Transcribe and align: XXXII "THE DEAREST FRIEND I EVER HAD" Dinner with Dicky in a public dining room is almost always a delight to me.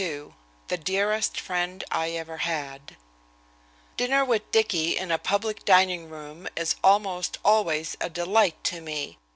XXXII 0.01 0.33
"THE 0.69 0.77
DEAREST 0.77 1.39
FRIEND 1.39 1.83
I 1.91 2.09
EVER 2.13 2.37
HAD" 2.37 2.97
Dinner 3.97 4.25
with 4.25 4.49
Dicky 4.49 4.97
in 4.97 5.11
a 5.11 5.19
public 5.19 5.63
dining 5.63 6.09
room 6.09 6.47
is 6.55 6.73
almost 6.83 7.37
always 7.45 7.95
a 8.01 8.09
delight 8.09 8.63
to 8.63 8.81
me. 8.81 9.19